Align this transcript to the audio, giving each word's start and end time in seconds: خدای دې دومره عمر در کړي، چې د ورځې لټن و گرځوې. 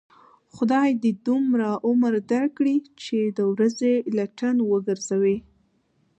خدای 0.55 0.89
دې 1.03 1.11
دومره 1.27 1.69
عمر 1.87 2.13
در 2.31 2.45
کړي، 2.57 2.75
چې 3.03 3.17
د 3.37 3.39
ورځې 3.51 3.91
لټن 4.17 4.55
و 4.63 4.69
گرځوې. 4.87 5.37